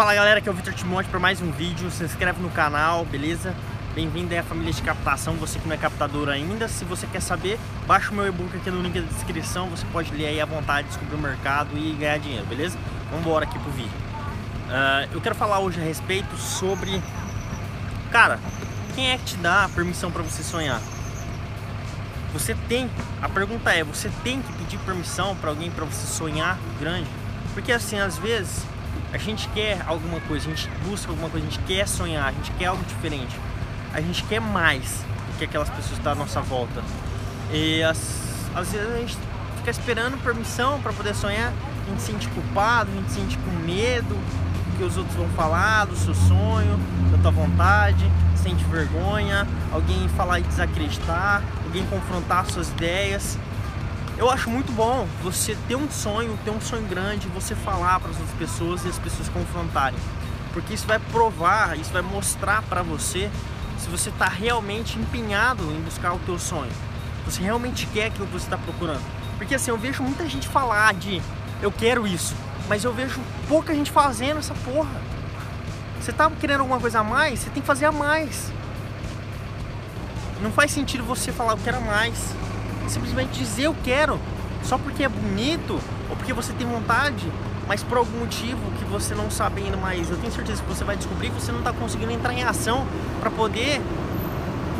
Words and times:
Fala 0.00 0.14
galera, 0.14 0.38
aqui 0.38 0.48
é 0.48 0.50
o 0.50 0.54
Vitor 0.54 0.72
Timóteo 0.72 1.10
para 1.10 1.20
mais 1.20 1.42
um 1.42 1.52
vídeo. 1.52 1.90
Se 1.90 2.02
inscreve 2.02 2.40
no 2.40 2.48
canal, 2.48 3.04
beleza? 3.04 3.54
Bem-vindo 3.94 4.34
à 4.34 4.42
família 4.42 4.72
de 4.72 4.80
captação, 4.80 5.34
você 5.34 5.58
que 5.58 5.68
não 5.68 5.74
é 5.74 5.76
captador 5.76 6.30
ainda. 6.30 6.68
Se 6.68 6.86
você 6.86 7.06
quer 7.06 7.20
saber, 7.20 7.60
baixa 7.86 8.10
o 8.10 8.14
meu 8.14 8.26
e-book 8.26 8.56
aqui 8.56 8.70
no 8.70 8.80
link 8.80 8.98
da 8.98 9.06
descrição. 9.06 9.68
Você 9.68 9.84
pode 9.92 10.10
ler 10.14 10.28
aí 10.28 10.40
à 10.40 10.46
vontade, 10.46 10.88
descobrir 10.88 11.16
o 11.16 11.18
mercado 11.18 11.76
e 11.76 11.92
ganhar 12.00 12.18
dinheiro, 12.18 12.46
beleza? 12.46 12.78
Vamos 13.10 13.26
embora 13.26 13.44
aqui 13.44 13.58
pro 13.58 13.70
vídeo. 13.72 13.92
Uh, 13.92 15.12
eu 15.12 15.20
quero 15.20 15.34
falar 15.34 15.58
hoje 15.58 15.78
a 15.78 15.84
respeito 15.84 16.34
sobre... 16.38 17.02
Cara, 18.10 18.40
quem 18.94 19.10
é 19.10 19.18
que 19.18 19.24
te 19.24 19.36
dá 19.36 19.66
a 19.66 19.68
permissão 19.68 20.10
para 20.10 20.22
você 20.22 20.42
sonhar? 20.42 20.80
Você 22.32 22.56
tem, 22.70 22.88
a 23.20 23.28
pergunta 23.28 23.70
é, 23.70 23.84
você 23.84 24.10
tem 24.24 24.40
que 24.40 24.50
pedir 24.54 24.78
permissão 24.78 25.36
para 25.36 25.50
alguém 25.50 25.70
para 25.70 25.84
você 25.84 26.06
sonhar 26.06 26.58
grande? 26.80 27.10
Porque 27.52 27.70
assim, 27.70 27.98
às 27.98 28.16
vezes 28.16 28.64
a 29.12 29.18
gente 29.18 29.48
quer 29.48 29.82
alguma 29.86 30.20
coisa, 30.20 30.50
a 30.50 30.54
gente 30.54 30.70
busca 30.86 31.10
alguma 31.10 31.28
coisa, 31.28 31.46
a 31.46 31.50
gente 31.50 31.62
quer 31.64 31.86
sonhar, 31.88 32.28
a 32.28 32.32
gente 32.32 32.50
quer 32.52 32.66
algo 32.66 32.84
diferente. 32.84 33.36
A 33.92 34.00
gente 34.00 34.22
quer 34.24 34.40
mais 34.40 35.04
do 35.32 35.38
que 35.38 35.44
aquelas 35.44 35.68
pessoas 35.68 35.98
estão 35.98 36.12
à 36.12 36.14
nossa 36.14 36.40
volta. 36.40 36.82
E 37.52 37.82
às 37.82 38.70
vezes 38.70 38.94
a 38.94 38.98
gente 38.98 39.18
fica 39.56 39.70
esperando 39.70 40.22
permissão 40.22 40.80
para 40.80 40.92
poder 40.92 41.14
sonhar, 41.14 41.52
a 41.52 41.90
gente 41.90 42.00
se 42.00 42.12
sente 42.12 42.28
culpado, 42.28 42.90
a 42.90 42.94
gente 42.94 43.10
se 43.10 43.20
sente 43.20 43.38
com 43.38 43.50
medo 43.66 44.14
do 44.14 44.78
que 44.78 44.84
os 44.84 44.96
outros 44.96 45.16
vão 45.16 45.28
falar, 45.30 45.86
do 45.86 45.96
seu 45.96 46.14
sonho, 46.14 46.78
da 47.10 47.18
tua 47.18 47.32
vontade, 47.32 48.10
sente 48.36 48.62
vergonha, 48.64 49.46
alguém 49.72 50.08
falar 50.10 50.38
e 50.38 50.42
desacreditar, 50.42 51.42
alguém 51.64 51.84
confrontar 51.86 52.46
suas 52.46 52.68
ideias. 52.70 53.36
Eu 54.20 54.30
acho 54.30 54.50
muito 54.50 54.70
bom 54.70 55.08
você 55.22 55.56
ter 55.66 55.76
um 55.76 55.90
sonho, 55.90 56.38
ter 56.44 56.50
um 56.50 56.60
sonho 56.60 56.86
grande, 56.86 57.26
você 57.28 57.54
falar 57.54 57.98
para 58.00 58.10
as 58.10 58.18
outras 58.18 58.36
pessoas 58.36 58.84
e 58.84 58.88
as 58.88 58.98
pessoas 58.98 59.30
confrontarem. 59.30 59.98
Porque 60.52 60.74
isso 60.74 60.86
vai 60.86 60.98
provar, 60.98 61.78
isso 61.78 61.90
vai 61.90 62.02
mostrar 62.02 62.60
para 62.64 62.82
você 62.82 63.30
se 63.78 63.88
você 63.88 64.10
está 64.10 64.28
realmente 64.28 64.98
empenhado 64.98 65.62
em 65.72 65.80
buscar 65.80 66.12
o 66.12 66.18
teu 66.18 66.38
sonho. 66.38 66.70
Você 67.24 67.42
realmente 67.42 67.86
quer 67.86 68.08
aquilo 68.08 68.26
que 68.26 68.34
você 68.34 68.44
está 68.44 68.58
procurando. 68.58 69.00
Porque 69.38 69.54
assim, 69.54 69.70
eu 69.70 69.78
vejo 69.78 70.02
muita 70.02 70.28
gente 70.28 70.46
falar 70.46 70.92
de 70.92 71.22
eu 71.62 71.72
quero 71.72 72.06
isso, 72.06 72.36
mas 72.68 72.84
eu 72.84 72.92
vejo 72.92 73.18
pouca 73.48 73.74
gente 73.74 73.90
fazendo 73.90 74.36
essa 74.36 74.52
porra. 74.52 75.00
Você 75.98 76.12
tá 76.12 76.30
querendo 76.38 76.60
alguma 76.60 76.78
coisa 76.78 77.00
a 77.00 77.04
mais, 77.04 77.40
você 77.40 77.48
tem 77.48 77.62
que 77.62 77.66
fazer 77.66 77.86
a 77.86 77.92
mais. 77.92 78.52
Não 80.42 80.52
faz 80.52 80.72
sentido 80.72 81.04
você 81.04 81.32
falar 81.32 81.52
eu 81.52 81.58
quero 81.64 81.78
a 81.78 81.80
mais 81.80 82.34
simplesmente 82.90 83.38
dizer 83.38 83.64
eu 83.64 83.76
quero, 83.82 84.18
só 84.62 84.76
porque 84.76 85.04
é 85.04 85.08
bonito 85.08 85.80
ou 86.08 86.16
porque 86.16 86.32
você 86.32 86.52
tem 86.52 86.66
vontade, 86.66 87.26
mas 87.66 87.82
por 87.82 87.98
algum 87.98 88.18
motivo 88.18 88.58
que 88.78 88.84
você 88.84 89.14
não 89.14 89.30
sabe 89.30 89.62
ainda 89.62 89.76
mais, 89.76 90.10
eu 90.10 90.16
tenho 90.16 90.32
certeza 90.32 90.62
que 90.62 90.68
você 90.68 90.84
vai 90.84 90.96
descobrir 90.96 91.30
que 91.30 91.40
você 91.40 91.52
não 91.52 91.60
está 91.60 91.72
conseguindo 91.72 92.12
entrar 92.12 92.32
em 92.34 92.42
ação 92.42 92.86
para 93.20 93.30
poder 93.30 93.80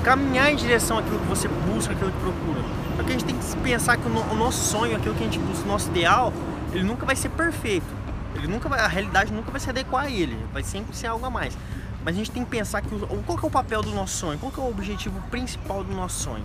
caminhar 0.02 0.50
em 0.50 0.56
direção 0.56 0.98
àquilo 0.98 1.18
que 1.20 1.26
você 1.26 1.46
busca, 1.48 1.92
àquilo 1.92 2.10
que 2.10 2.18
procura. 2.18 2.60
Porque 2.96 3.12
a 3.12 3.12
gente 3.12 3.24
tem 3.24 3.36
que 3.36 3.56
pensar 3.56 3.96
que 3.96 4.06
o, 4.06 4.34
nosso 4.34 4.58
sonho, 4.58 4.96
aquilo 4.96 5.14
que 5.14 5.22
a 5.22 5.26
gente 5.26 5.38
busca, 5.38 5.64
o 5.64 5.68
nosso 5.68 5.88
ideal, 5.90 6.32
ele 6.72 6.82
nunca 6.82 7.06
vai 7.06 7.14
ser 7.14 7.28
perfeito. 7.28 7.86
Ele 8.34 8.46
nunca 8.46 8.68
vai, 8.68 8.80
a 8.80 8.88
realidade 8.88 9.32
nunca 9.32 9.50
vai 9.50 9.60
se 9.60 9.70
adequar 9.70 10.04
a 10.04 10.10
ele, 10.10 10.36
vai 10.52 10.62
sempre 10.62 10.96
ser 10.96 11.06
algo 11.06 11.24
a 11.24 11.30
mais. 11.30 11.56
Mas 12.04 12.14
a 12.14 12.18
gente 12.18 12.30
tem 12.30 12.44
que 12.44 12.50
pensar 12.50 12.80
que 12.80 12.88
qual 12.88 13.38
que 13.38 13.44
é 13.44 13.48
o 13.48 13.50
papel 13.50 13.82
do 13.82 13.90
nosso 13.90 14.16
sonho, 14.16 14.38
qual 14.38 14.50
que 14.50 14.58
é 14.58 14.62
o 14.62 14.68
objetivo 14.68 15.20
principal 15.30 15.84
do 15.84 15.94
nosso 15.94 16.22
sonho 16.24 16.44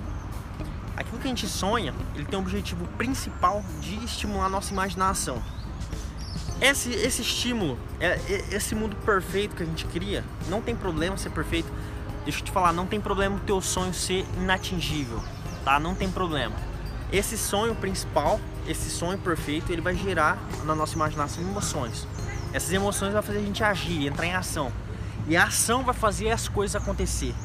aquilo 0.96 1.20
que 1.20 1.28
a 1.28 1.30
gente 1.30 1.48
sonha, 1.48 1.94
ele 2.16 2.26
tem 2.26 2.38
o 2.38 2.42
objetivo 2.42 2.86
principal 2.98 3.64
de 3.82 3.96
estimular 4.04 4.50
nossa 4.50 4.72
imaginação. 4.72 5.42
Esse, 6.62 6.90
esse 6.92 7.22
estímulo, 7.22 7.78
é, 8.00 8.20
esse 8.52 8.74
mundo 8.74 8.96
perfeito 9.06 9.56
que 9.56 9.64
a 9.64 9.66
gente 9.66 9.86
cria, 9.86 10.24
não 10.48 10.62
tem 10.62 10.76
problema 10.76 11.18
ser 11.18 11.30
perfeito. 11.32 11.70
Deixa 12.24 12.40
eu 12.40 12.46
te 12.46 12.52
falar, 12.52 12.72
não 12.72 12.86
tem 12.86 13.00
problema 13.00 13.36
o 13.36 13.40
teu 13.42 13.62
sonho 13.62 13.94
ser 13.94 14.26
inatingível, 14.38 15.22
tá? 15.64 15.80
Não 15.80 15.94
tem 15.94 16.10
problema. 16.10 16.56
Esse 17.12 17.38
sonho 17.38 17.76
principal, 17.76 18.40
esse 18.68 18.90
sonho 18.90 19.18
perfeito, 19.18 19.72
ele 19.72 19.82
vai 19.82 19.96
gerar 19.96 20.38
na 20.64 20.74
nossa 20.74 20.96
imaginação 20.96 21.44
emoções. 21.44 22.08
Essas 22.52 22.72
emoções 22.72 23.14
vão 23.14 23.22
fazer 23.22 23.40
a 23.40 23.42
gente 23.42 23.64
agir, 23.64 24.08
entrar 24.08 24.26
em 24.26 24.34
ação. 24.34 24.72
E 25.28 25.36
a 25.36 25.44
ação 25.44 25.84
vai 25.84 25.94
fazer 25.94 26.32
as 26.32 26.48
coisas 26.48 26.76
acontecer. 26.82 27.36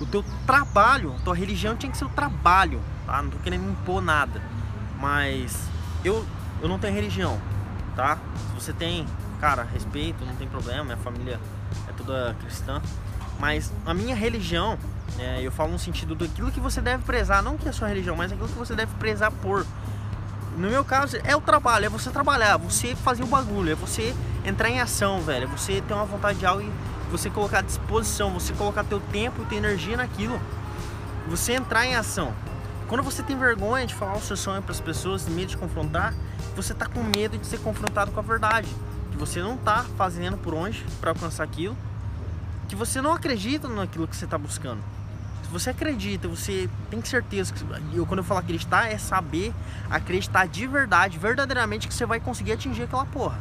O 0.00 0.06
teu 0.06 0.24
trabalho, 0.46 1.14
tua 1.24 1.34
religião 1.34 1.76
tinha 1.76 1.92
que 1.92 1.98
ser 1.98 2.06
o 2.06 2.08
trabalho, 2.08 2.80
tá? 3.06 3.22
Não 3.22 3.30
tô 3.30 3.38
querendo 3.38 3.68
impor 3.70 4.00
nada. 4.00 4.40
Mas 4.98 5.68
eu, 6.04 6.24
eu 6.62 6.68
não 6.68 6.78
tenho 6.78 6.94
religião, 6.94 7.40
tá? 7.94 8.18
Se 8.48 8.54
você 8.54 8.72
tem, 8.72 9.06
cara, 9.40 9.62
respeito, 9.62 10.24
não 10.24 10.34
tem 10.36 10.48
problema, 10.48 10.84
minha 10.84 10.96
família 10.96 11.38
é 11.88 11.92
toda 11.92 12.34
cristã. 12.40 12.80
Mas 13.38 13.72
a 13.86 13.94
minha 13.94 14.14
religião, 14.14 14.78
é, 15.18 15.40
eu 15.42 15.50
falo 15.50 15.72
no 15.72 15.78
sentido 15.78 16.14
daquilo 16.14 16.52
que 16.52 16.60
você 16.60 16.80
deve 16.80 17.02
prezar, 17.04 17.42
não 17.42 17.56
que 17.56 17.66
é 17.66 17.70
a 17.70 17.72
sua 17.72 17.88
religião, 17.88 18.14
mas 18.14 18.30
aquilo 18.30 18.48
que 18.48 18.58
você 18.58 18.74
deve 18.74 18.94
prezar 18.94 19.30
por. 19.30 19.66
No 20.60 20.68
meu 20.68 20.84
caso, 20.84 21.16
é 21.24 21.34
o 21.34 21.40
trabalho, 21.40 21.86
é 21.86 21.88
você 21.88 22.10
trabalhar, 22.10 22.58
você 22.58 22.94
fazer 22.94 23.22
o 23.22 23.26
bagulho, 23.26 23.72
é 23.72 23.74
você 23.74 24.14
entrar 24.44 24.68
em 24.68 24.78
ação, 24.78 25.22
velho, 25.22 25.44
é 25.44 25.46
você 25.46 25.80
ter 25.80 25.94
uma 25.94 26.04
vontade 26.04 26.38
de 26.38 26.44
algo 26.44 26.60
e 26.60 26.70
você 27.10 27.30
colocar 27.30 27.60
à 27.60 27.62
disposição, 27.62 28.30
você 28.30 28.52
colocar 28.52 28.84
teu 28.84 29.00
tempo 29.00 29.40
e 29.40 29.46
tua 29.46 29.56
energia 29.56 29.96
naquilo, 29.96 30.38
você 31.26 31.54
entrar 31.54 31.86
em 31.86 31.96
ação. 31.96 32.34
Quando 32.88 33.02
você 33.02 33.22
tem 33.22 33.38
vergonha 33.38 33.86
de 33.86 33.94
falar 33.94 34.18
o 34.18 34.20
seu 34.20 34.36
sonho 34.36 34.60
para 34.60 34.72
as 34.72 34.80
pessoas, 34.82 35.26
medo 35.26 35.48
de 35.48 35.56
confrontar, 35.56 36.12
você 36.54 36.74
está 36.74 36.84
com 36.84 37.02
medo 37.02 37.38
de 37.38 37.46
ser 37.46 37.60
confrontado 37.60 38.10
com 38.10 38.20
a 38.20 38.22
verdade, 38.22 38.68
que 39.10 39.16
você 39.16 39.40
não 39.40 39.54
está 39.54 39.86
fazendo 39.96 40.36
por 40.36 40.52
onde 40.52 40.84
para 41.00 41.12
alcançar 41.12 41.44
aquilo, 41.44 41.74
que 42.68 42.76
você 42.76 43.00
não 43.00 43.14
acredita 43.14 43.66
naquilo 43.66 44.06
que 44.06 44.14
você 44.14 44.26
está 44.26 44.36
buscando. 44.36 44.82
Você 45.50 45.70
acredita, 45.70 46.28
você 46.28 46.70
tem 46.88 47.04
certeza 47.04 47.52
que 47.52 47.64
eu 47.92 48.06
quando 48.06 48.18
eu 48.18 48.24
falo 48.24 48.38
acreditar 48.38 48.86
é 48.86 48.96
saber 48.96 49.52
acreditar 49.90 50.46
de 50.46 50.64
verdade, 50.66 51.18
verdadeiramente 51.18 51.88
que 51.88 51.94
você 51.94 52.06
vai 52.06 52.20
conseguir 52.20 52.52
atingir 52.52 52.84
aquela 52.84 53.04
porra. 53.04 53.38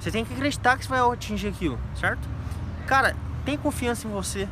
Você 0.00 0.10
tem 0.10 0.24
que 0.24 0.34
acreditar 0.34 0.76
que 0.76 0.84
você 0.84 0.90
vai 0.90 1.00
atingir 1.12 1.48
aquilo, 1.48 1.78
certo? 1.98 2.28
Cara, 2.86 3.14
tem 3.44 3.56
confiança 3.56 4.08
em 4.08 4.10
você. 4.10 4.48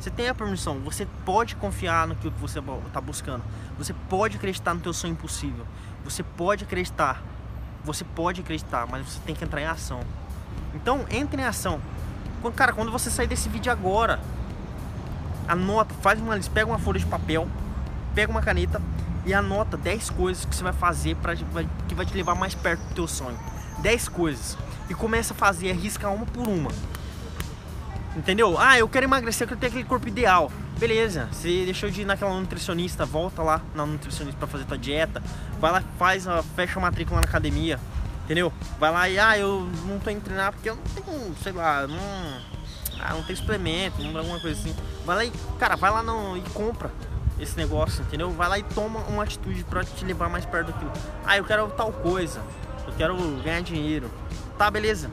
Você 0.00 0.10
tem 0.10 0.28
a 0.28 0.34
permissão, 0.34 0.80
você 0.80 1.06
pode 1.24 1.54
confiar 1.54 2.08
no 2.08 2.16
que 2.16 2.28
você 2.28 2.58
está 2.58 3.00
buscando. 3.00 3.44
Você 3.78 3.94
pode 4.10 4.36
acreditar 4.36 4.74
no 4.74 4.80
teu 4.80 4.92
sonho 4.92 5.12
impossível. 5.12 5.64
Você 6.02 6.24
pode 6.24 6.64
acreditar. 6.64 7.22
Você 7.84 8.02
pode 8.02 8.40
acreditar, 8.40 8.84
mas 8.88 9.06
você 9.06 9.20
tem 9.24 9.32
que 9.32 9.44
entrar 9.44 9.60
em 9.60 9.66
ação. 9.66 10.00
Então, 10.74 11.06
entre 11.08 11.40
em 11.40 11.44
ação. 11.44 11.80
Cara, 12.56 12.72
quando 12.72 12.90
você 12.90 13.10
sair 13.10 13.28
desse 13.28 13.48
vídeo 13.48 13.70
agora, 13.70 14.18
anota, 15.52 15.94
faz 16.00 16.20
uma 16.20 16.34
lista, 16.34 16.50
pega 16.52 16.66
uma 16.66 16.78
folha 16.78 16.98
de 16.98 17.06
papel, 17.06 17.46
pega 18.14 18.30
uma 18.30 18.42
caneta 18.42 18.80
e 19.24 19.32
anota 19.32 19.76
10 19.76 20.10
coisas 20.10 20.44
que 20.44 20.54
você 20.54 20.62
vai 20.62 20.72
fazer 20.72 21.14
para 21.16 21.36
que 21.36 21.94
vai 21.94 22.04
te 22.04 22.14
levar 22.14 22.34
mais 22.34 22.54
perto 22.54 22.80
do 22.88 22.94
teu 22.94 23.06
sonho. 23.06 23.38
10 23.78 24.08
coisas. 24.08 24.56
E 24.88 24.94
começa 24.94 25.32
a 25.32 25.36
fazer, 25.36 25.70
arrisca 25.70 26.08
uma 26.08 26.26
por 26.26 26.46
uma. 26.46 26.70
Entendeu? 28.16 28.58
Ah, 28.58 28.78
eu 28.78 28.88
quero 28.88 29.06
emagrecer, 29.06 29.44
eu 29.44 29.48
quero 29.48 29.60
ter 29.60 29.66
aquele 29.68 29.84
corpo 29.84 30.06
ideal. 30.08 30.50
Beleza, 30.78 31.28
você 31.30 31.64
deixou 31.64 31.88
de 31.88 32.02
ir 32.02 32.04
naquela 32.04 32.38
nutricionista, 32.38 33.06
volta 33.06 33.42
lá 33.42 33.62
na 33.74 33.86
nutricionista 33.86 34.38
para 34.38 34.48
fazer 34.48 34.64
tua 34.64 34.76
dieta. 34.76 35.22
Vai 35.60 35.70
lá, 35.70 35.82
faz, 35.98 36.26
fecha 36.56 36.78
a 36.78 36.82
matrícula 36.82 37.20
na 37.20 37.26
academia. 37.26 37.78
Entendeu? 38.24 38.52
Vai 38.78 38.90
lá 38.90 39.08
e, 39.08 39.18
ah, 39.18 39.38
eu 39.38 39.68
não 39.86 39.98
tô 39.98 40.10
indo 40.10 40.22
treinar 40.22 40.52
porque 40.52 40.68
eu 40.68 40.76
não 40.76 40.82
tenho, 40.82 41.36
sei 41.42 41.52
lá, 41.52 41.86
não. 41.86 42.51
Ah, 43.02 43.14
não 43.14 43.22
tem 43.22 43.34
suplemento, 43.34 44.00
não 44.00 44.16
alguma 44.18 44.38
coisa 44.38 44.58
assim. 44.58 44.74
Vai 45.04 45.16
lá 45.16 45.24
e, 45.24 45.32
cara, 45.58 45.76
vai 45.76 45.90
lá 45.90 46.02
não, 46.02 46.36
e 46.36 46.40
compra 46.50 46.90
esse 47.38 47.56
negócio, 47.56 48.02
entendeu? 48.02 48.30
Vai 48.30 48.48
lá 48.48 48.58
e 48.58 48.62
toma 48.62 49.00
uma 49.00 49.24
atitude 49.24 49.64
para 49.64 49.84
te 49.84 50.04
levar 50.04 50.28
mais 50.28 50.46
perto 50.46 50.68
daquilo. 50.70 50.92
Ah, 51.24 51.36
eu 51.36 51.44
quero 51.44 51.68
tal 51.70 51.92
coisa, 51.92 52.40
eu 52.86 52.92
quero 52.94 53.16
ganhar 53.42 53.60
dinheiro. 53.62 54.08
Tá, 54.56 54.70
beleza. 54.70 55.10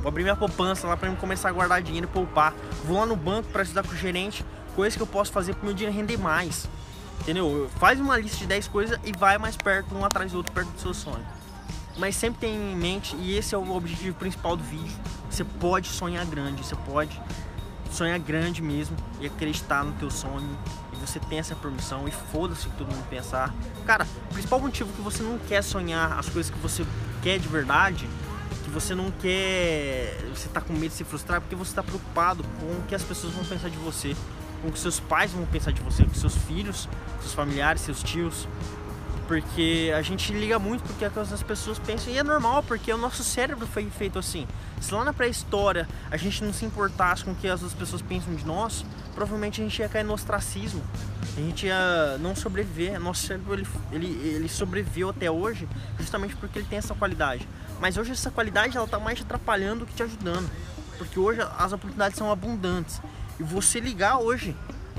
Vou 0.00 0.08
abrir 0.08 0.22
minha 0.22 0.36
poupança 0.36 0.86
lá 0.86 0.96
para 0.96 1.08
eu 1.08 1.16
começar 1.16 1.48
a 1.48 1.52
guardar 1.52 1.82
dinheiro 1.82 2.06
e 2.06 2.10
poupar. 2.10 2.54
Vou 2.84 2.98
lá 3.00 3.06
no 3.06 3.16
banco 3.16 3.48
para 3.48 3.62
estudar 3.62 3.82
com 3.82 3.92
o 3.92 3.96
gerente, 3.96 4.44
coisas 4.76 4.96
que 4.96 5.02
eu 5.02 5.06
posso 5.06 5.32
fazer 5.32 5.54
para 5.54 5.64
meu 5.64 5.74
dinheiro 5.74 5.96
render 5.96 6.18
mais. 6.18 6.68
Entendeu? 7.20 7.70
Faz 7.78 7.98
uma 7.98 8.18
lista 8.18 8.38
de 8.38 8.46
10 8.46 8.68
coisas 8.68 9.00
e 9.02 9.12
vai 9.12 9.38
mais 9.38 9.56
perto, 9.56 9.94
um 9.94 10.04
atrás 10.04 10.32
do 10.32 10.38
outro, 10.38 10.52
perto 10.52 10.68
do 10.68 10.80
seu 10.80 10.92
sonho. 10.92 11.24
Mas 11.96 12.16
sempre 12.16 12.40
tem 12.40 12.54
em 12.54 12.76
mente, 12.76 13.16
e 13.16 13.36
esse 13.36 13.54
é 13.54 13.58
o 13.58 13.74
objetivo 13.74 14.16
principal 14.16 14.56
do 14.56 14.64
vídeo, 14.64 14.94
você 15.34 15.44
pode 15.44 15.88
sonhar 15.88 16.24
grande, 16.26 16.64
você 16.64 16.76
pode 16.76 17.20
sonhar 17.90 18.18
grande 18.18 18.62
mesmo 18.62 18.96
e 19.20 19.26
acreditar 19.26 19.84
no 19.84 19.92
teu 19.92 20.10
sonho 20.10 20.58
e 20.92 20.96
você 20.96 21.18
tem 21.20 21.38
essa 21.38 21.54
permissão 21.54 22.08
e 22.08 22.10
foda-se 22.10 22.66
que 22.68 22.76
todo 22.76 22.92
mundo 22.92 23.06
pensar. 23.08 23.54
Cara, 23.86 24.06
o 24.30 24.34
principal 24.34 24.60
motivo 24.60 24.92
que 24.92 25.02
você 25.02 25.22
não 25.22 25.38
quer 25.38 25.62
sonhar 25.62 26.18
as 26.18 26.28
coisas 26.28 26.50
que 26.50 26.58
você 26.58 26.84
quer 27.22 27.38
de 27.38 27.48
verdade 27.48 28.08
você 28.74 28.94
não 28.94 29.10
quer. 29.10 30.18
Você 30.34 30.48
tá 30.48 30.60
com 30.60 30.72
medo 30.72 30.88
de 30.88 30.94
se 30.94 31.04
frustrar 31.04 31.40
porque 31.40 31.54
você 31.54 31.70
está 31.70 31.82
preocupado 31.82 32.44
com 32.60 32.66
o 32.66 32.82
que 32.88 32.94
as 32.94 33.02
pessoas 33.02 33.32
vão 33.32 33.44
pensar 33.44 33.70
de 33.70 33.76
você, 33.78 34.14
com 34.60 34.68
o 34.68 34.72
que 34.72 34.78
seus 34.78 34.98
pais 34.98 35.30
vão 35.30 35.46
pensar 35.46 35.70
de 35.70 35.80
você, 35.80 36.04
com 36.04 36.14
seus 36.14 36.36
filhos, 36.36 36.88
seus 37.20 37.32
familiares, 37.32 37.80
seus 37.80 38.02
tios. 38.02 38.48
Porque 39.28 39.90
a 39.96 40.02
gente 40.02 40.32
liga 40.32 40.58
muito 40.58 40.82
porque 40.82 41.04
as 41.04 41.42
pessoas 41.42 41.78
pensam, 41.78 42.12
e 42.12 42.18
é 42.18 42.22
normal, 42.22 42.62
porque 42.62 42.92
o 42.92 42.98
nosso 42.98 43.24
cérebro 43.24 43.66
foi 43.66 43.88
feito 43.88 44.18
assim. 44.18 44.46
Se 44.84 44.92
lá 44.92 45.02
na 45.02 45.14
pré-história 45.14 45.88
a 46.10 46.16
gente 46.18 46.44
não 46.44 46.52
se 46.52 46.62
importasse 46.66 47.24
com 47.24 47.30
o 47.30 47.34
que 47.34 47.48
as 47.48 47.62
outras 47.62 47.72
pessoas 47.72 48.02
pensam 48.02 48.34
de 48.34 48.44
nós, 48.44 48.84
provavelmente 49.14 49.62
a 49.62 49.64
gente 49.64 49.78
ia 49.78 49.88
cair 49.88 50.04
no 50.04 50.12
ostracismo. 50.12 50.84
A 51.34 51.40
gente 51.40 51.64
ia 51.64 52.18
não 52.20 52.36
sobreviver. 52.36 53.00
Nosso 53.00 53.26
cérebro 53.26 53.54
ele, 53.54 53.66
ele, 53.90 54.06
ele 54.06 54.48
sobreviveu 54.48 55.08
até 55.08 55.30
hoje 55.30 55.66
justamente 55.98 56.36
porque 56.36 56.58
ele 56.58 56.66
tem 56.68 56.76
essa 56.76 56.94
qualidade. 56.94 57.48
Mas 57.80 57.96
hoje 57.96 58.12
essa 58.12 58.30
qualidade 58.30 58.76
ela 58.76 58.86
tá 58.86 58.98
mais 58.98 59.18
te 59.18 59.24
atrapalhando 59.24 59.80
do 59.80 59.86
que 59.86 59.94
te 59.94 60.02
ajudando. 60.02 60.50
Porque 60.98 61.18
hoje 61.18 61.40
as 61.58 61.72
oportunidades 61.72 62.18
são 62.18 62.30
abundantes. 62.30 63.00
E 63.40 63.42
você 63.42 63.80
ligar 63.80 64.18
hoje 64.18 64.54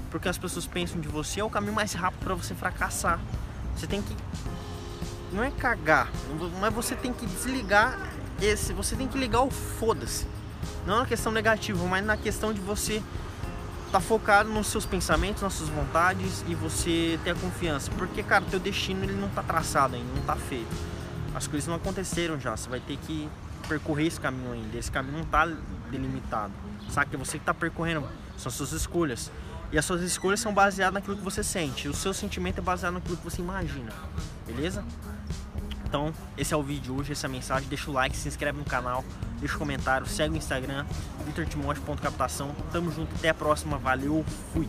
porque 0.10 0.28
as 0.28 0.38
pessoas 0.38 0.66
pensam 0.66 1.00
de 1.00 1.08
você 1.08 1.42
é 1.42 1.44
o 1.44 1.50
caminho 1.50 1.74
mais 1.74 1.94
rápido 1.94 2.24
para 2.24 2.34
você 2.34 2.56
fracassar. 2.56 3.20
Você 3.76 3.86
tem 3.86 4.02
que 4.02 4.16
não 5.32 5.44
é 5.44 5.52
cagar, 5.52 6.10
mas 6.60 6.74
você 6.74 6.96
tem 6.96 7.12
que 7.12 7.26
desligar 7.26 8.15
esse, 8.42 8.74
você 8.74 8.96
tem 8.96 9.08
que 9.08 9.18
ligar 9.18 9.42
o 9.42 9.50
foda-se. 9.50 10.26
Não 10.86 11.00
na 11.00 11.06
questão 11.06 11.32
negativa, 11.32 11.84
mas 11.86 12.06
na 12.06 12.18
questão 12.18 12.54
de 12.54 12.60
você 12.60 13.02
tá 13.92 14.00
focado 14.00 14.50
nos 14.50 14.68
seus 14.68 14.86
pensamentos, 14.86 15.42
nas 15.42 15.54
suas 15.54 15.70
vontades 15.70 16.44
e 16.48 16.56
você 16.56 17.20
ter 17.24 17.32
a 17.32 17.36
confiança. 17.36 17.92
Porque, 17.98 18.22
cara, 18.22 18.44
teu 18.50 18.60
destino 18.60 19.04
ele 19.04 19.14
não 19.14 19.30
tá 19.30 19.42
traçado 19.42 19.96
ainda, 19.96 20.08
não 20.16 20.22
tá 20.24 20.36
feito. 20.36 20.76
As 21.34 21.48
coisas 21.48 21.68
não 21.68 21.76
aconteceram 21.76 22.40
já, 22.40 22.56
você 22.56 22.70
vai 22.70 22.80
ter 22.80 22.98
que 22.98 23.30
percorrer 23.68 24.08
esse 24.08 24.20
caminho 24.20 24.52
ainda. 24.52 24.78
Esse 24.78 24.92
caminho 24.92 25.20
não 25.20 25.26
tá 25.26 25.50
delimitado. 25.90 26.54
Sabe 26.90 27.10
que 27.10 27.16
é 27.16 27.20
você 27.20 27.40
que 27.40 27.46
tá 27.46 27.54
percorrendo, 27.54 28.08
são 28.38 28.52
suas 28.52 28.72
escolhas. 28.72 29.32
E 29.72 29.78
as 29.78 29.86
suas 29.86 30.02
escolhas 30.02 30.40
são 30.40 30.54
baseadas 30.54 30.94
naquilo 30.94 31.18
que 31.18 31.24
você 31.24 31.44
sente. 31.44 31.88
O 31.88 31.94
seu 31.94 32.14
sentimento 32.14 32.60
é 32.60 32.62
baseado 32.62 32.94
naquilo 32.94 33.18
que 33.18 33.24
você 33.24 33.42
imagina. 33.42 33.92
Beleza? 34.46 34.86
Então, 35.96 36.12
esse 36.38 36.54
é 36.54 36.58
o 36.58 36.62
vídeo 36.62 36.94
hoje, 36.94 37.14
essa 37.14 37.26
é 37.26 37.30
mensagem. 37.30 37.70
Deixa 37.70 37.90
o 37.90 37.94
like, 37.94 38.18
se 38.18 38.28
inscreve 38.28 38.58
no 38.58 38.66
canal, 38.66 39.02
deixa 39.40 39.56
o 39.56 39.58
comentário, 39.58 40.06
segue 40.06 40.34
o 40.34 40.38
Instagram, 40.38 40.86
vitortimóteo.captação. 41.26 42.54
Tamo 42.70 42.92
junto, 42.92 43.16
até 43.16 43.30
a 43.30 43.34
próxima. 43.34 43.78
Valeu, 43.78 44.26
fui! 44.52 44.68